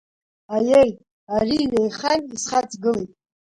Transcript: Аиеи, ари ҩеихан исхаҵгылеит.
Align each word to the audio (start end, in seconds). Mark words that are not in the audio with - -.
Аиеи, 0.55 0.91
ари 1.35 1.57
ҩеихан 1.71 2.21
исхаҵгылеит. 2.35 3.11